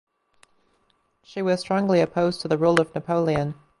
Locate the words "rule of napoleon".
2.57-3.53